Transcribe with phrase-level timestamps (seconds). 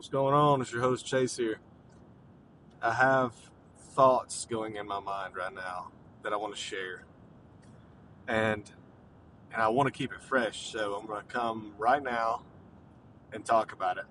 [0.00, 0.62] What's going on?
[0.62, 1.58] It's your host Chase here.
[2.80, 3.34] I have
[3.94, 5.88] thoughts going in my mind right now
[6.22, 7.04] that I want to share.
[8.26, 8.62] And
[9.52, 12.40] and I want to keep it fresh, so I'm going to come right now
[13.34, 14.06] and talk about it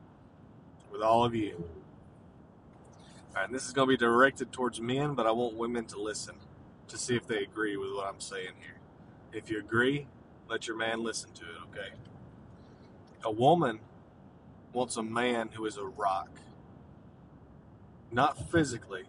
[0.92, 1.56] with all of you.
[1.58, 5.86] All right, and this is going to be directed towards men, but I want women
[5.86, 6.36] to listen
[6.88, 8.78] to see if they agree with what I'm saying here.
[9.34, 10.06] If you agree,
[10.48, 11.90] let your man listen to it, okay?
[13.24, 13.80] A woman
[14.74, 16.30] wants a man who is a rock.
[18.12, 19.04] Not physically,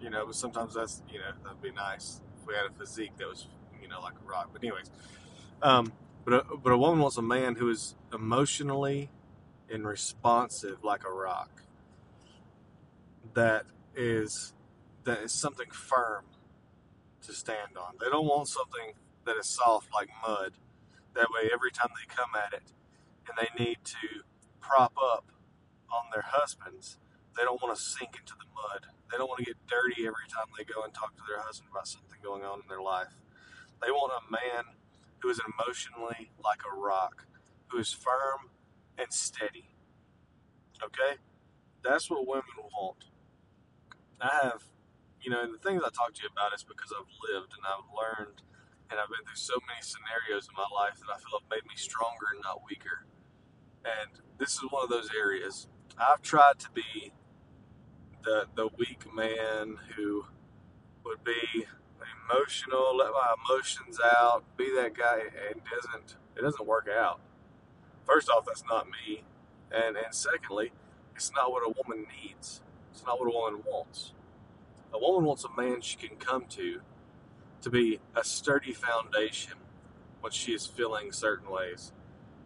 [0.00, 3.12] you know, but sometimes that's, you know, that'd be nice if we had a physique
[3.18, 3.46] that was,
[3.80, 4.50] you know, like a rock.
[4.52, 4.90] But, anyways,
[5.62, 5.92] um,
[6.24, 9.10] but, a, but a woman wants a man who is emotionally
[9.72, 11.62] and responsive like a rock.
[13.34, 14.52] That is,
[15.04, 16.24] that is something firm
[17.22, 17.94] to stand on.
[18.00, 18.94] They don't want something
[19.24, 20.54] that is soft like mud.
[21.14, 22.72] That way, every time they come at it
[23.28, 24.22] and they need to
[24.60, 25.32] prop up
[25.92, 26.98] on their husbands,
[27.36, 28.86] they don't want to sink into the mud.
[29.10, 31.70] They don't want to get dirty every time they go and talk to their husband
[31.70, 33.18] about something going on in their life.
[33.82, 34.76] They want a man
[35.20, 37.26] who is emotionally like a rock,
[37.68, 38.50] who is firm
[38.98, 39.74] and steady.
[40.82, 41.18] Okay?
[41.82, 43.10] That's what women want.
[44.20, 44.64] I have,
[45.22, 47.88] you know, the things I talk to you about is because I've lived and I've
[47.88, 48.44] learned
[48.92, 51.64] and I've been through so many scenarios in my life that I feel have made
[51.64, 53.08] me stronger and not weaker.
[53.88, 55.68] And this is one of those areas.
[55.98, 57.12] I've tried to be
[58.24, 60.24] the the weak man who
[61.04, 61.66] would be
[62.30, 67.20] emotional, let my emotions out, be that guy, and doesn't it doesn't work out.
[68.06, 69.24] First off, that's not me,
[69.70, 70.72] and and secondly,
[71.14, 72.62] it's not what a woman needs.
[72.92, 74.14] It's not what a woman wants.
[74.92, 76.80] A woman wants a man she can come to
[77.62, 79.54] to be a sturdy foundation
[80.20, 81.92] when she is feeling certain ways.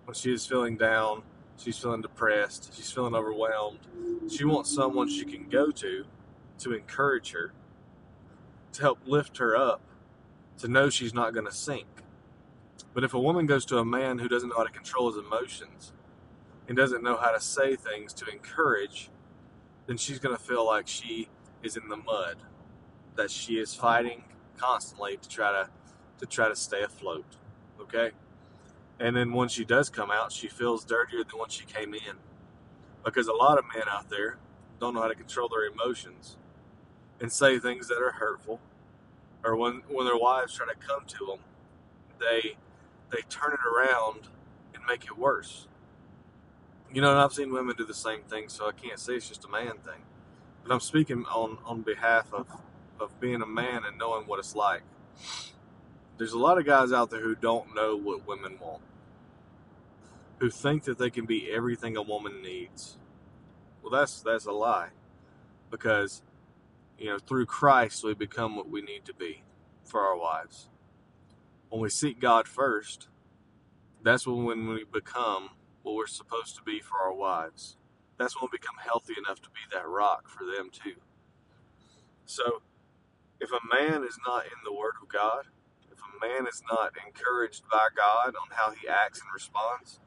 [0.05, 1.22] When she is feeling down,
[1.56, 3.80] she's feeling depressed, she's feeling overwhelmed.
[4.30, 6.05] She wants someone she can go to
[6.58, 7.52] to encourage her,
[8.72, 9.80] to help lift her up,
[10.59, 11.87] to know she's not going to sink.
[12.93, 15.19] But if a woman goes to a man who doesn't know how to control his
[15.19, 15.93] emotions
[16.69, 19.10] and doesn't know how to say things to encourage,
[19.87, 21.28] then she's going to feel like she
[21.62, 22.37] is in the mud,
[23.16, 24.25] that she is fighting
[24.56, 25.69] constantly to try to
[26.19, 27.25] to try to stay afloat.
[27.81, 28.12] Okay?
[29.00, 32.16] And then when she does come out, she feels dirtier than when she came in.
[33.05, 34.38] Because a lot of men out there
[34.81, 36.37] don't know how to control their emotions
[37.21, 38.60] and say things that are hurtful.
[39.44, 41.38] Or when, when their wives try to come to them,
[42.21, 42.56] they
[43.10, 44.28] they turn it around
[44.75, 45.69] and make it worse.
[46.93, 49.28] You know, and I've seen women do the same thing, so I can't say it's
[49.28, 50.03] just a man thing.
[50.65, 52.47] But I'm speaking on, on behalf of
[53.00, 54.82] of being a man and knowing what it's like.
[56.19, 58.82] There's a lot of guys out there who don't know what women want,
[60.38, 62.98] who think that they can be everything a woman needs.
[63.82, 64.91] Well, that's that's a lie,
[65.70, 66.22] because
[66.98, 69.42] you know through Christ we become what we need to be
[69.84, 70.69] for our wives.
[71.70, 73.08] When we seek God first,
[74.02, 75.50] that's when we become
[75.82, 77.76] what we're supposed to be for our wives.
[78.19, 81.00] That's when we become healthy enough to be that rock for them too.
[82.26, 82.62] So
[83.41, 85.46] if a man is not in the Word of God,
[86.29, 90.01] man is not encouraged by God on how he acts and responds,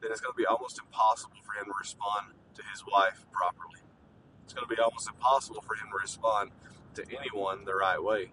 [0.00, 3.80] then it's going to be almost impossible for him to respond to his wife properly.
[4.44, 6.50] It's going to be almost impossible for him to respond
[6.94, 8.30] to anyone the right way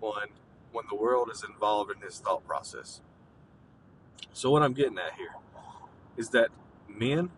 [0.00, 0.28] when
[0.72, 3.00] when the world is involved in his thought process.
[4.32, 5.34] So what I'm getting at here
[6.18, 6.48] is that
[6.88, 7.30] men,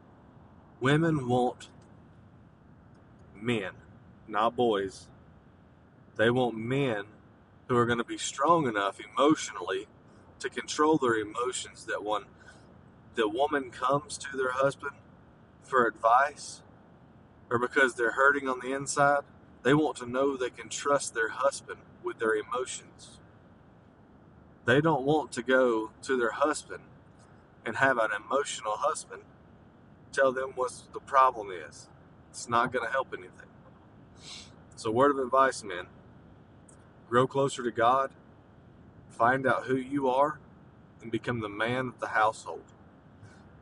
[0.81, 1.69] women want
[3.41, 3.71] men,
[4.27, 5.07] not boys,
[6.17, 7.05] they want men
[7.69, 9.87] who are going to be strong enough emotionally
[10.41, 12.23] to control their emotions that when
[13.15, 14.93] the woman comes to their husband
[15.63, 16.63] for advice
[17.51, 19.23] or because they're hurting on the inside,
[19.63, 23.19] they want to know they can trust their husband with their emotions.
[24.65, 26.83] They don't want to go to their husband
[27.67, 29.23] and have an emotional husband
[30.13, 31.89] tell them what the problem is.
[32.31, 33.33] It's not going to help anything.
[34.77, 35.87] So, word of advice, men
[37.09, 38.11] grow closer to God,
[39.09, 40.39] find out who you are,
[41.03, 42.65] and become the man of the household.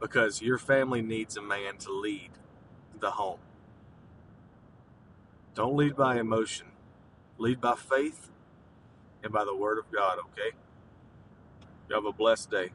[0.01, 2.31] Because your family needs a man to lead
[2.99, 3.39] the home.
[5.55, 6.67] Don't lead by emotion,
[7.39, 8.31] lead by faith
[9.23, 10.57] and by the word of God, okay?
[11.89, 12.71] You have a blessed day.